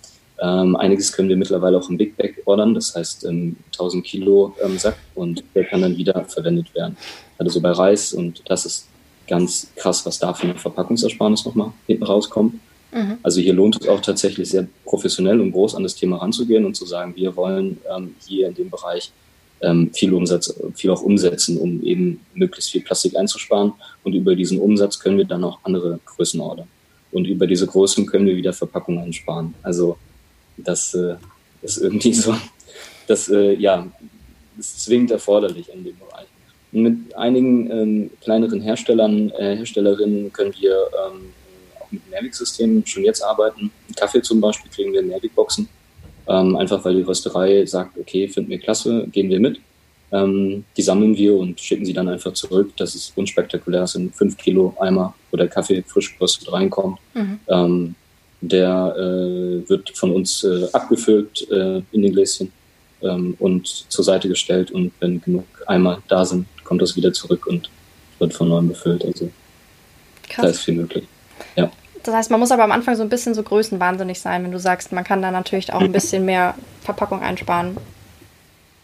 [0.41, 4.55] Ähm, einiges können wir mittlerweile auch im Big Bag ordern, das heißt ähm, 1000 Kilo
[4.65, 6.97] ähm, Sack und der kann dann wieder verwendet werden.
[7.39, 8.89] Also bei Reis und das ist
[9.29, 12.55] ganz krass, was da für eine Verpackungsersparnis nochmal hinten rauskommt.
[12.94, 13.18] Mhm.
[13.24, 16.76] Also hier lohnt es auch tatsächlich sehr professionell und groß an das Thema ranzugehen und
[16.76, 19.11] zu sagen, wir wollen ähm, hier in dem Bereich
[19.61, 23.72] ähm, viel Umsatz, viel auch umsetzen, um eben möglichst viel Plastik einzusparen.
[24.04, 26.68] Und über diesen Umsatz können wir dann auch andere Größen ordern.
[27.11, 29.54] Und über diese Größen können wir wieder Verpackungen einsparen.
[29.62, 29.96] Also
[30.57, 31.16] das äh,
[31.62, 32.35] ist irgendwie so,
[33.09, 33.87] das äh, ja,
[34.57, 36.26] ist zwingend erforderlich in dem Bereich.
[36.70, 40.76] mit einigen ähm, kleineren Herstellern, äh, Herstellerinnen können wir
[41.07, 41.33] ähm,
[41.94, 43.70] mit Mehrwegsystemen schon jetzt arbeiten.
[43.96, 45.68] Kaffee zum Beispiel kriegen wir in Mehrwegboxen
[46.26, 49.61] ähm, einfach weil die Rösterei sagt, okay, finden wir klasse, gehen wir mit.
[50.12, 52.72] Ähm, die sammeln wir und schicken sie dann einfach zurück.
[52.76, 56.98] Das ist unspektakulär, das sind fünf Kilo Eimer, wo der Kaffee frisch geröstet reinkommt.
[57.14, 57.40] Mhm.
[57.48, 57.94] Ähm,
[58.40, 62.52] der äh, wird von uns äh, abgefüllt äh, in den Gläschen
[63.02, 67.46] ähm, und zur Seite gestellt und wenn genug Eimer da sind, kommt das wieder zurück
[67.46, 67.70] und
[68.18, 69.02] wird von neuem befüllt.
[69.04, 69.30] Also
[70.28, 70.42] Krass.
[70.42, 71.04] da ist viel möglich.
[72.05, 74.59] Das heißt, man muss aber am Anfang so ein bisschen so größenwahnsinnig sein, wenn du
[74.59, 77.77] sagst, man kann da natürlich auch ein bisschen mehr Verpackung einsparen.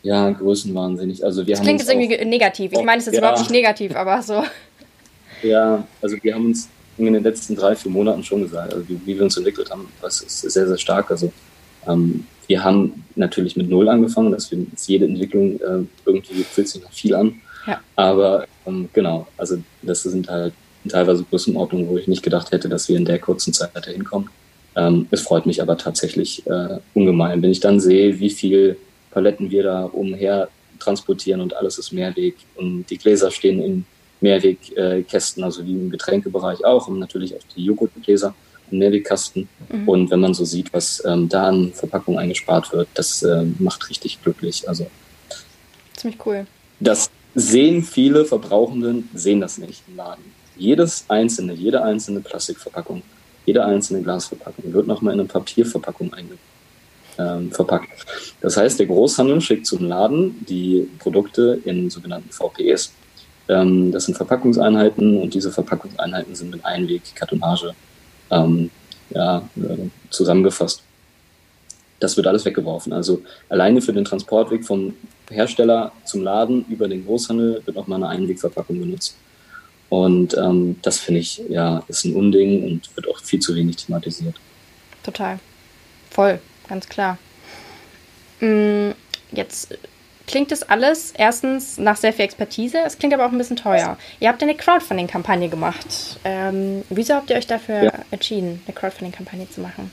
[0.02, 1.24] Ja, größenwahnsinnig.
[1.24, 2.72] Also wir das klingt jetzt irgendwie negativ.
[2.72, 3.20] Ich meine es jetzt ja.
[3.20, 4.42] überhaupt nicht negativ, aber so.
[5.42, 9.00] Ja, also wir haben uns in den letzten drei, vier Monaten schon gesagt, also wie,
[9.06, 11.10] wie wir uns entwickelt haben, das ist sehr, sehr stark.
[11.10, 11.32] Also
[11.86, 16.82] ähm, wir haben natürlich mit Null angefangen, dass wir jede Entwicklung äh, irgendwie fühlt sich
[16.82, 17.40] noch viel an.
[17.66, 17.80] Ja.
[17.96, 20.52] Aber ähm, genau, also das sind halt
[20.88, 24.30] teilweise Größenordnungen, wo ich nicht gedacht hätte, dass wir in der kurzen Zeit dahin kommen.
[24.76, 28.76] Ähm, es freut mich aber tatsächlich äh, ungemein, wenn ich dann sehe, wie viel
[29.10, 33.84] Paletten wir da umher transportieren und alles ist Mehrweg und die Gläser stehen in
[34.20, 38.34] Mehrwegkästen, äh, also wie im Getränkebereich auch und natürlich auch die Joghurtgläser
[38.70, 39.48] im Mehrwegkasten.
[39.70, 39.88] Mhm.
[39.88, 43.88] Und wenn man so sieht, was ähm, da an Verpackung eingespart wird, das äh, macht
[43.90, 44.68] richtig glücklich.
[44.68, 44.86] Also
[45.96, 46.46] ziemlich cool.
[46.78, 53.02] Das sehen viele Verbrauchenden, sehen das nicht im Laden jedes einzelne, jede einzelne Plastikverpackung,
[53.46, 56.38] jede einzelne Glasverpackung wird nochmal in eine Papierverpackung einge
[57.18, 57.88] ähm, verpackt.
[58.40, 62.92] Das heißt, der Großhandel schickt zum Laden die Produkte in sogenannten VPEs.
[63.48, 67.74] Ähm, das sind Verpackungseinheiten und diese Verpackungseinheiten sind mit Einweg-Kartonage
[68.30, 68.70] ähm,
[69.10, 70.82] ja, äh, zusammengefasst.
[71.98, 72.92] Das wird alles weggeworfen.
[72.92, 74.94] Also alleine für den Transportweg vom
[75.30, 79.16] Hersteller zum Laden über den Großhandel wird nochmal eine Einwegverpackung benutzt.
[79.90, 83.76] Und ähm, das finde ich, ja, ist ein Unding und wird auch viel zu wenig
[83.76, 84.36] thematisiert.
[85.02, 85.38] Total.
[86.10, 87.18] Voll, ganz klar.
[88.40, 88.90] Mm,
[89.32, 89.76] jetzt
[90.28, 93.98] klingt das alles erstens nach sehr viel Expertise, es klingt aber auch ein bisschen teuer.
[94.20, 96.20] Ihr habt eine Crowdfunding-Kampagne gemacht.
[96.24, 97.92] Ähm, wieso habt ihr euch dafür ja.
[98.12, 99.90] entschieden, eine Crowdfunding-Kampagne zu machen?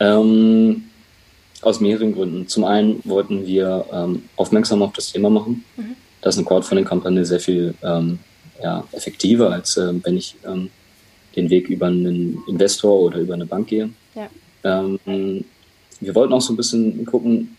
[0.00, 0.84] Ähm,
[1.60, 2.48] aus mehreren Gründen.
[2.48, 5.96] Zum einen wollten wir ähm, aufmerksam auf das Thema machen, mhm.
[6.22, 8.20] dass eine Crowdfunding-Kampagne sehr viel ähm,
[8.62, 10.70] ja, effektiver, als äh, wenn ich ähm,
[11.36, 13.90] den Weg über einen Investor oder über eine Bank gehe.
[14.14, 14.28] Ja.
[14.64, 15.44] Ähm,
[16.00, 17.56] wir wollten auch so ein bisschen gucken,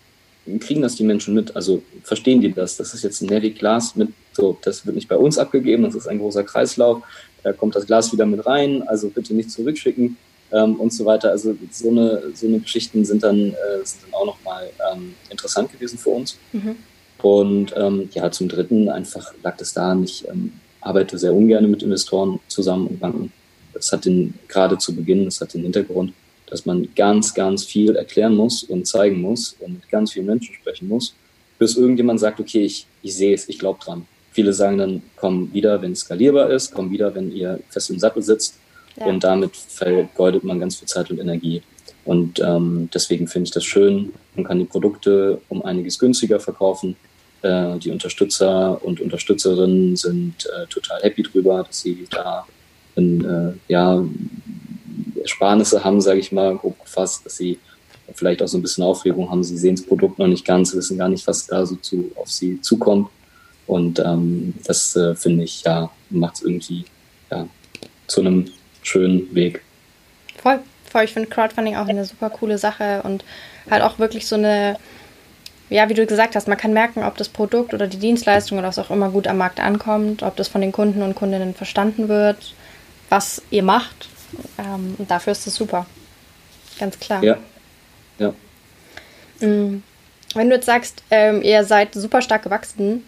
[0.59, 1.55] kriegen das die Menschen mit?
[1.55, 2.77] Also verstehen die das?
[2.77, 6.07] Das ist jetzt ein Nervig-Glas mit, so, das wird nicht bei uns abgegeben, das ist
[6.07, 7.03] ein großer Kreislauf,
[7.43, 10.17] da kommt das Glas wieder mit rein, also bitte nicht zurückschicken
[10.51, 11.29] ähm, und so weiter.
[11.29, 15.71] Also so eine, so eine Geschichten sind dann, äh, sind dann auch nochmal ähm, interessant
[15.71, 16.37] gewesen für uns.
[16.51, 16.75] Mhm.
[17.21, 21.83] Und ähm, ja, zum Dritten einfach lag es da nicht, ähm, arbeite sehr ungern mit
[21.83, 23.31] Investoren zusammen und Banken.
[23.73, 26.13] Das hat den, gerade zu Beginn, das hat den Hintergrund,
[26.47, 30.55] dass man ganz, ganz viel erklären muss und zeigen muss und mit ganz vielen Menschen
[30.55, 31.13] sprechen muss,
[31.57, 34.05] bis irgendjemand sagt, okay, ich, ich sehe es, ich glaube dran.
[34.31, 37.99] Viele sagen dann, komm wieder, wenn es skalierbar ist, komm wieder, wenn ihr fest im
[37.99, 38.55] Sattel sitzt.
[38.97, 39.05] Ja.
[39.05, 41.61] Und damit vergeudet man ganz viel Zeit und Energie.
[42.05, 44.13] Und ähm, deswegen finde ich das schön.
[44.35, 46.95] Man kann die Produkte um einiges günstiger verkaufen.
[47.41, 52.45] Äh, die Unterstützer und Unterstützerinnen sind äh, total happy drüber, dass sie da
[52.95, 54.03] in, äh, ja,
[55.21, 57.59] Ersparnisse haben, sage ich mal, grob gefasst, dass sie
[58.13, 59.43] vielleicht auch so ein bisschen Aufregung haben.
[59.43, 62.29] Sie sehen das Produkt noch nicht ganz, wissen gar nicht, was da so zu, auf
[62.29, 63.09] sie zukommt.
[63.67, 66.85] Und ähm, das äh, finde ich, ja, macht es irgendwie
[67.31, 67.47] ja,
[68.07, 68.45] zu einem
[68.81, 69.61] schönen Weg.
[70.41, 71.03] Voll, voll.
[71.03, 73.23] Ich finde Crowdfunding auch eine super coole Sache und
[73.69, 74.77] halt auch wirklich so eine
[75.69, 78.67] ja, wie du gesagt hast, man kann merken, ob das Produkt oder die Dienstleistung oder
[78.67, 82.09] was auch immer gut am Markt ankommt, ob das von den Kunden und Kundinnen verstanden
[82.09, 82.55] wird,
[83.09, 84.09] was ihr macht.
[84.57, 85.85] Ähm, dafür ist es super.
[86.79, 87.23] Ganz klar.
[87.23, 87.37] Ja.
[88.17, 88.33] Ja.
[89.39, 89.83] Mm.
[90.35, 93.03] Wenn du jetzt sagst, ähm, ihr seid super stark gewachsen,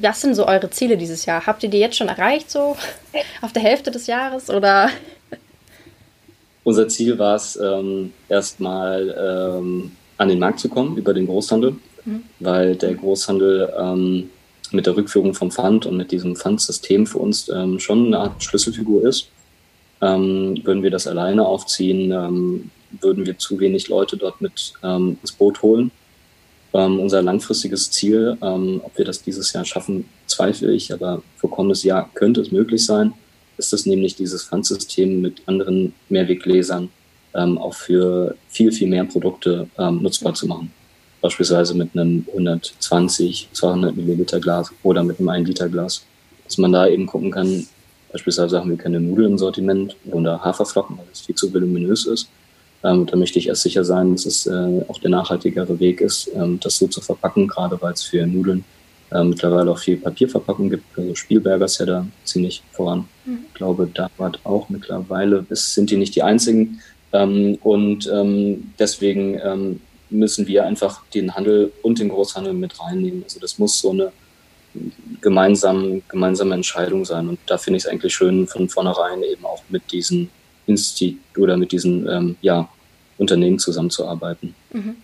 [0.00, 1.46] was sind so eure Ziele dieses Jahr?
[1.46, 2.76] Habt ihr die jetzt schon erreicht, so
[3.42, 4.90] auf der Hälfte des Jahres oder?
[6.62, 11.76] Unser Ziel war es, ähm, erstmal ähm, an den Markt zu kommen über den Großhandel,
[12.04, 12.22] mhm.
[12.40, 14.30] weil der Großhandel ähm,
[14.72, 18.42] mit der Rückführung vom Pfand und mit diesem Pfandsystem für uns ähm, schon eine Art
[18.42, 19.28] Schlüsselfigur ist.
[20.02, 25.18] Ähm, würden wir das alleine aufziehen, ähm, würden wir zu wenig Leute dort mit ähm,
[25.20, 25.90] ins Boot holen.
[26.74, 31.82] Ähm, unser langfristiges Ziel, ob wir das dieses Jahr schaffen, zweifle ich, aber für kommendes
[31.82, 33.14] Jahr könnte es möglich sein,
[33.56, 36.90] ist es nämlich dieses Pfandsystem mit anderen Mehrweggläsern
[37.34, 40.72] ähm, auch für viel, viel mehr Produkte ähm, nutzbar zu machen.
[41.20, 46.04] Beispielsweise mit einem 120, 200 Milliliter Glas oder mit einem 1 Liter Glas.
[46.44, 47.66] Dass man da eben gucken kann,
[48.12, 52.28] beispielsweise haben wir keine Nudeln im Sortiment oder Haferflocken, weil es viel zu voluminös ist.
[52.84, 56.30] Ähm, da möchte ich erst sicher sein, dass es äh, auch der nachhaltigere Weg ist,
[56.34, 58.64] ähm, das so zu verpacken, gerade weil es für Nudeln
[59.10, 60.84] äh, mittlerweile auch viel Papierverpackung gibt.
[60.96, 63.08] Also Spielberger ist ja da ziemlich voran.
[63.24, 63.38] Mhm.
[63.48, 66.80] Ich glaube, da war auch mittlerweile, es sind die nicht die einzigen.
[67.12, 73.22] Ähm, und ähm, deswegen ähm, müssen wir einfach den Handel und den Großhandel mit reinnehmen.
[73.24, 74.12] Also das muss so eine
[75.20, 77.28] gemeinsame, gemeinsame Entscheidung sein.
[77.28, 80.30] Und da finde ich es eigentlich schön, von vornherein eben auch mit diesen
[80.66, 82.68] Institut oder mit diesen ähm, ja,
[83.16, 84.54] Unternehmen zusammenzuarbeiten.
[84.72, 84.96] Mhm.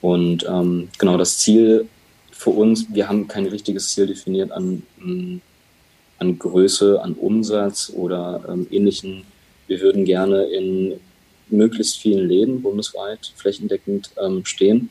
[0.00, 1.88] Und ähm, genau das Ziel
[2.30, 4.82] für uns, wir haben kein richtiges Ziel definiert an,
[6.18, 9.22] an Größe, an Umsatz oder ähm, ähnlichen.
[9.66, 10.94] Wir würden gerne in
[11.48, 14.90] möglichst vielen Läden bundesweit flächendeckend ähm, stehen.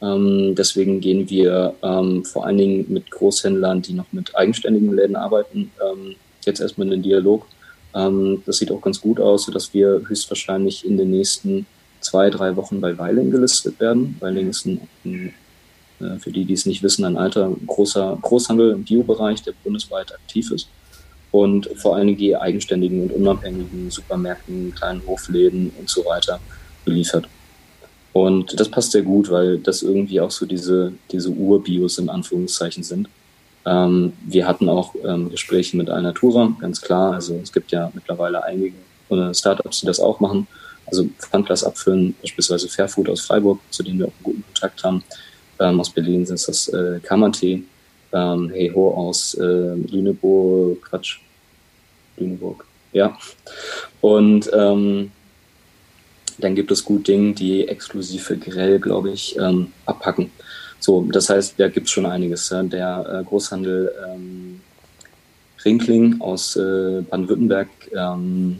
[0.00, 5.16] Ähm, deswegen gehen wir ähm, vor allen Dingen mit Großhändlern, die noch mit eigenständigen Läden
[5.16, 7.46] arbeiten, ähm, jetzt erstmal in den Dialog.
[7.94, 11.66] Ähm, das sieht auch ganz gut aus, sodass wir höchstwahrscheinlich in den nächsten
[12.00, 14.16] zwei, drei Wochen bei Weiling gelistet werden.
[14.18, 15.34] Weiling ist ein, ein
[16.00, 20.12] äh, für die, die es nicht wissen, ein alter großer Großhandel im Bio-Bereich, der bundesweit
[20.12, 20.68] aktiv ist
[21.32, 26.38] und vor allen Dingen die eigenständigen und unabhängigen Supermärkten, kleinen Hofläden und so weiter
[26.84, 27.26] beliefert.
[28.12, 32.82] Und das passt sehr gut, weil das irgendwie auch so diese, diese Urbios in Anführungszeichen
[32.82, 33.08] sind.
[33.64, 37.14] Ähm, wir hatten auch ähm, Gespräche mit Alnatura, ganz klar.
[37.14, 38.74] Also es gibt ja mittlerweile einige
[39.08, 40.46] äh, Startups, die das auch machen.
[40.84, 45.02] Also Pfandglas abfüllen, beispielsweise Fairfood aus Freiburg, zu denen wir auch einen guten Kontakt haben.
[45.58, 47.62] Ähm, aus Berlin sind das äh, Kammertee
[48.12, 51.18] ähm, Hey Ho aus äh, Lüneburg, Quatsch,
[52.16, 53.16] Lüneburg, ja.
[54.00, 55.10] Und ähm,
[56.38, 60.30] dann gibt es Gut Ding, die exklusiv für Grell, glaube ich, ähm, abpacken.
[60.80, 62.50] So, das heißt, da gibt es schon einiges.
[62.50, 62.62] Ja.
[62.62, 64.60] Der äh, Großhandel ähm,
[65.64, 68.58] Rinkling aus äh, Baden-Württemberg ähm,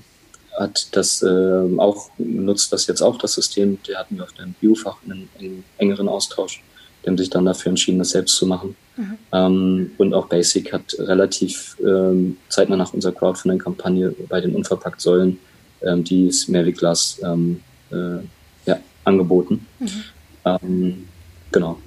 [0.57, 3.79] hat das äh, auch, nutzt das jetzt auch, das System.
[3.88, 6.62] Der hatten wir auf dem Biofach einen, einen engeren Austausch.
[7.03, 8.77] Die haben sich dann dafür entschieden, das selbst zu machen.
[8.97, 9.19] Mhm.
[9.33, 15.38] Ähm, und auch Basic hat relativ ähm, zeitnah nach unserer Crowdfunding-Kampagne bei den Unverpackt-Säulen
[15.83, 17.61] ähm, dieses Mehrwegglas ähm,
[17.91, 18.19] äh,
[18.67, 19.67] ja, angeboten.
[19.81, 20.05] Mhm.
[20.45, 21.09] Ähm,
[21.51, 21.79] genau.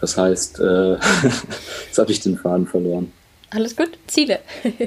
[0.00, 0.92] Das heißt, äh,
[1.86, 3.12] jetzt habe ich den Faden verloren.
[3.50, 4.40] Alles gut, Ziele.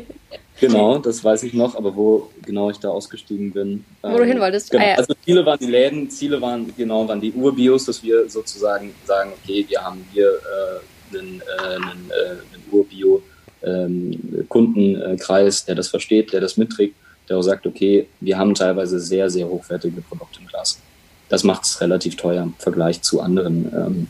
[0.62, 3.84] Genau, das weiß ich noch, aber wo genau ich da ausgestiegen bin.
[4.04, 4.70] Wo ähm, du hin wolltest.
[4.70, 4.84] Genau.
[4.84, 4.96] Ah, ja.
[4.96, 9.32] Also Ziele waren die Läden, Ziele waren genau waren die Urbios, dass wir sozusagen sagen,
[9.42, 13.24] okay, wir haben hier äh, einen, äh, einen, äh, einen Urbio
[13.64, 16.96] ähm, Kundenkreis, der das versteht, der das mitträgt,
[17.28, 20.80] der auch sagt, okay, wir haben teilweise sehr, sehr hochwertige Produkte im Glas.
[21.30, 24.08] Das macht es relativ teuer im Vergleich zu anderen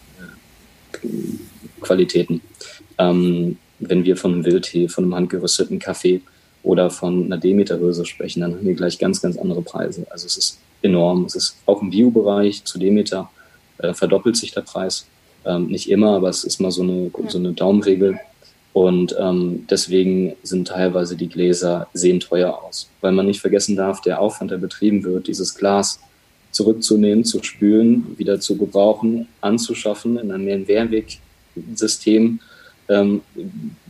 [1.02, 1.12] ähm,
[1.80, 2.42] Qualitäten.
[2.98, 6.22] Ähm, wenn wir von einem Wildtee, von einem handgerüsteten Kaffee
[6.64, 10.06] oder von einer Demeter-Röse sprechen, dann haben wir gleich ganz, ganz andere Preise.
[10.10, 11.26] Also es ist enorm.
[11.26, 13.30] Es ist auch im Bio-Bereich zu Demeter
[13.80, 15.06] äh, verdoppelt sich der Preis.
[15.46, 18.20] Ähm, nicht immer, aber es ist mal so eine, so eine Daumenregel.
[18.74, 22.90] Und ähm, deswegen sind teilweise die Gläser sehen teuer aus.
[23.02, 26.00] Weil man nicht vergessen darf, der Aufwand, der betrieben wird, dieses Glas
[26.52, 32.40] zurückzunehmen, zu spülen, wieder zu gebrauchen, anzuschaffen in einem Mehrwegsystem,
[32.90, 33.22] ähm,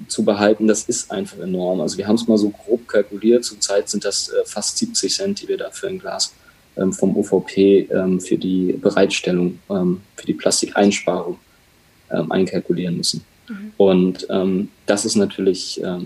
[0.07, 1.81] zu behalten, das ist einfach enorm.
[1.81, 3.43] Also wir haben es mal so grob kalkuliert.
[3.43, 6.33] Zurzeit sind das äh, fast 70 Cent, die wir dafür ein Glas
[6.77, 11.37] ähm, vom UVP ähm, für die Bereitstellung, ähm, für die Plastikeinsparung
[12.11, 13.23] ähm, einkalkulieren müssen.
[13.49, 13.71] Mhm.
[13.77, 15.99] Und ähm, das ist natürlich ja,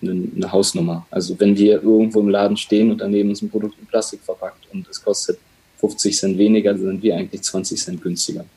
[0.00, 1.06] eine, eine Hausnummer.
[1.10, 4.66] Also wenn wir irgendwo im Laden stehen und daneben ist ein Produkt in Plastik verpackt
[4.72, 5.38] und es kostet
[5.78, 8.44] 50 Cent weniger, dann sind wir eigentlich 20 Cent günstiger.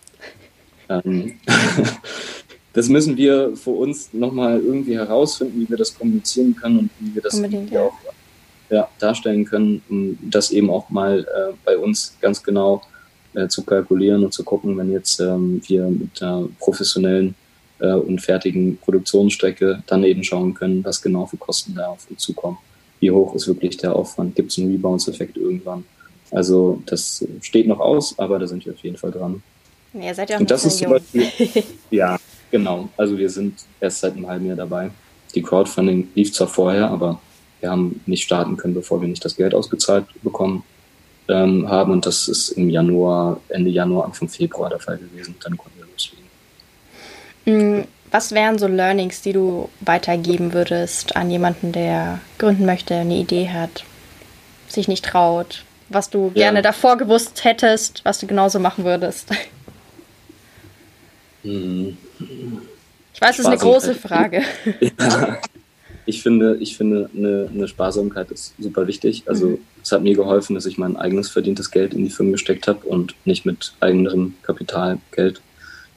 [2.75, 7.15] das müssen wir für uns nochmal irgendwie herausfinden, wie wir das kommunizieren können und wie
[7.15, 7.81] wir das ja.
[7.81, 7.93] auch
[8.69, 12.81] ja, darstellen können, um das eben auch mal äh, bei uns ganz genau
[13.33, 17.35] äh, zu kalkulieren und zu gucken, wenn jetzt ähm, wir mit einer professionellen
[17.79, 22.21] äh, und fertigen Produktionsstrecke dann eben schauen können, was genau für Kosten da auf uns
[22.21, 22.57] zukommen.
[22.99, 24.35] Wie hoch ist wirklich der Aufwand?
[24.35, 25.85] Gibt es einen Rebounds-Effekt irgendwann?
[26.31, 29.41] Also das steht noch aus, aber da sind wir auf jeden Fall dran.
[29.93, 31.27] Ja, seid ja auch und das ist zum Beispiel,
[31.91, 32.17] ja,
[32.55, 34.89] Genau, also wir sind erst seit einem halben Jahr dabei.
[35.35, 37.19] Die Crowdfunding lief zwar vorher, aber
[37.59, 40.63] wir haben nicht starten können, bevor wir nicht das Geld ausgezahlt bekommen
[41.27, 41.91] ähm, haben.
[41.91, 45.35] Und das ist im Januar, Ende Januar, Anfang Februar der Fall gewesen.
[45.43, 47.81] Dann konnten wir loslegen.
[47.81, 53.17] Mm, was wären so Learnings, die du weitergeben würdest an jemanden, der gründen möchte, eine
[53.17, 53.83] Idee hat,
[54.69, 56.45] sich nicht traut, was du ja.
[56.45, 59.27] gerne davor gewusst hättest, was du genauso machen würdest?
[61.45, 61.97] Hm.
[63.13, 64.41] Ich weiß, das ist eine große Frage.
[64.99, 65.37] Ja.
[66.07, 69.23] Ich finde, ich finde eine, eine Sparsamkeit ist super wichtig.
[69.25, 69.57] Also mhm.
[69.81, 72.85] es hat mir geholfen, dass ich mein eigenes verdientes Geld in die Firma gesteckt habe
[72.85, 75.41] und nicht mit eigenem Kapitalgeld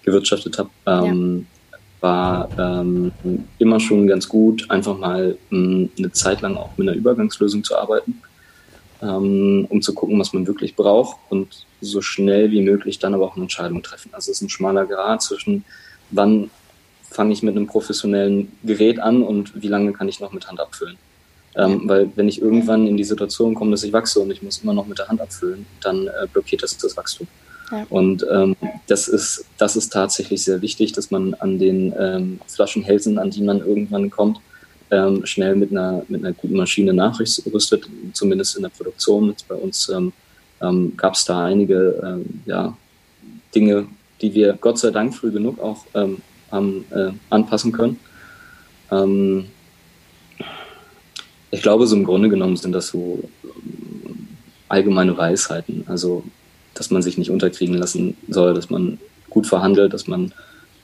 [0.05, 0.71] gewirtschaftet habe.
[0.87, 1.79] Ähm, ja.
[2.01, 3.13] War ähm,
[3.59, 7.77] immer schon ganz gut, einfach mal ähm, eine Zeit lang auch mit einer Übergangslösung zu
[7.77, 8.23] arbeiten,
[9.03, 13.27] ähm, um zu gucken, was man wirklich braucht und so schnell wie möglich dann aber
[13.27, 14.11] auch eine Entscheidung treffen.
[14.13, 15.65] Also es ist ein schmaler Grad zwischen
[16.11, 16.51] wann
[17.11, 20.61] fange ich mit einem professionellen Gerät an und wie lange kann ich noch mit Hand
[20.61, 20.97] abfüllen.
[21.57, 24.59] Ähm, weil wenn ich irgendwann in die Situation komme, dass ich wachse und ich muss
[24.59, 27.27] immer noch mit der Hand abfüllen, dann äh, blockiert das das Wachstum.
[27.71, 27.87] Ja.
[27.91, 28.57] Und ähm,
[28.87, 33.43] das, ist, das ist tatsächlich sehr wichtig, dass man an den ähm, Flaschenhälsen, an die
[33.43, 34.39] man irgendwann kommt,
[34.91, 39.29] ähm, schnell mit einer, mit einer guten Maschine nachrüstet, zumindest in der Produktion.
[39.29, 40.13] Jetzt bei uns ähm,
[40.61, 42.77] ähm, gab es da einige ähm, ja,
[43.55, 43.87] Dinge,
[44.21, 46.19] die wir Gott sei Dank früh genug auch ähm,
[46.51, 47.99] haben äh, anpassen können.
[51.51, 53.23] Ich glaube, so im Grunde genommen sind das so
[54.69, 55.85] allgemeine Weisheiten.
[55.87, 56.25] Also,
[56.75, 58.99] dass man sich nicht unterkriegen lassen soll, dass man
[59.31, 60.33] gut verhandelt, dass man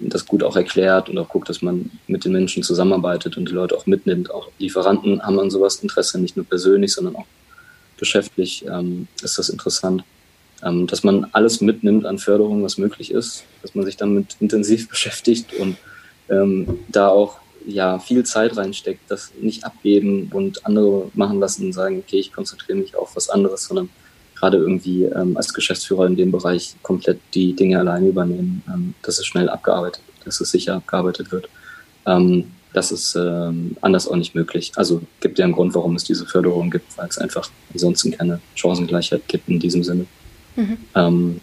[0.01, 3.53] das gut auch erklärt und auch guckt, dass man mit den Menschen zusammenarbeitet und die
[3.53, 4.31] Leute auch mitnimmt.
[4.31, 7.27] Auch Lieferanten haben an sowas Interesse, nicht nur persönlich, sondern auch
[7.97, 10.05] geschäftlich ähm, ist das interessant
[10.65, 14.89] ähm, dass man alles mitnimmt an Förderung, was möglich ist, dass man sich damit intensiv
[14.91, 15.77] beschäftigt und
[16.29, 21.73] ähm, da auch ja viel Zeit reinsteckt, das nicht abgeben und andere machen lassen und
[21.73, 23.89] sagen, okay, ich konzentriere mich auf was anderes, sondern
[24.45, 29.19] gerade irgendwie ähm, als Geschäftsführer in dem Bereich komplett die Dinge alleine übernehmen, ähm, dass
[29.19, 31.49] es schnell abgearbeitet wird, dass es sicher abgearbeitet wird.
[32.05, 34.73] Ähm, das ist ähm, anders auch nicht möglich.
[34.77, 38.41] Also gibt ja einen Grund, warum es diese Förderung gibt, weil es einfach ansonsten keine
[38.55, 40.07] Chancengleichheit gibt in diesem Sinne.
[40.57, 40.77] Mhm.
[40.95, 41.41] Ähm,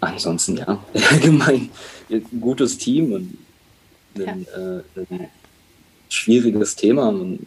[0.00, 1.68] ansonsten ja, allgemein
[2.10, 3.38] ein gutes Team und
[4.16, 4.78] ein, ja.
[4.78, 5.28] äh, ein
[6.08, 7.12] schwieriges Thema.
[7.12, 7.46] Man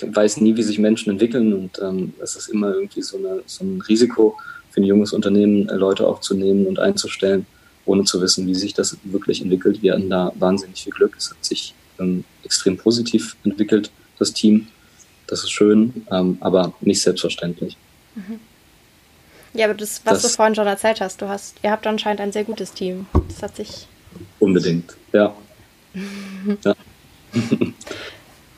[0.00, 3.64] weiß nie, wie sich Menschen entwickeln und ähm, es ist immer irgendwie so, eine, so
[3.64, 4.36] ein Risiko
[4.70, 7.46] für ein junges Unternehmen, äh, Leute aufzunehmen und einzustellen,
[7.84, 9.82] ohne zu wissen, wie sich das wirklich entwickelt.
[9.82, 11.14] Wir hatten da wahnsinnig viel Glück.
[11.16, 14.68] Es hat sich ähm, extrem positiv entwickelt, das Team.
[15.26, 17.76] Das ist schön, ähm, aber nicht selbstverständlich.
[18.14, 18.40] Mhm.
[19.54, 22.20] Ja, aber das, was das, du vorhin schon erzählt hast, du hast, ihr habt anscheinend
[22.20, 23.06] ein sehr gutes Team.
[23.28, 23.88] Das hat sich.
[24.38, 25.34] Unbedingt, ja.
[26.64, 26.74] ja.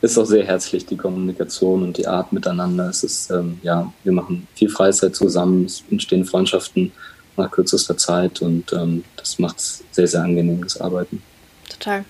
[0.01, 2.89] ist auch sehr herzlich, die Kommunikation und die Art miteinander.
[2.89, 6.93] Es ist, ähm, ja, wir machen viel Freizeit zusammen, es entstehen Freundschaften
[7.37, 11.23] nach kürzester Zeit und ähm, das macht es sehr, sehr angenehm, das Arbeiten.
[11.69, 12.05] Total.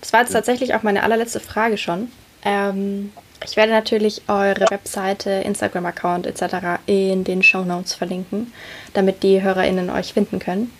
[0.00, 0.38] Das war jetzt ja.
[0.38, 2.08] tatsächlich auch meine allerletzte Frage schon.
[2.42, 3.10] Ähm,
[3.44, 6.80] ich werde natürlich eure Webseite, Instagram-Account etc.
[6.86, 8.52] in den Show Notes verlinken,
[8.94, 10.70] damit die HörerInnen euch finden können.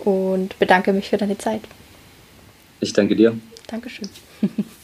[0.00, 1.62] Und bedanke mich für deine Zeit.
[2.80, 3.38] Ich danke dir.
[3.68, 4.08] Dankeschön.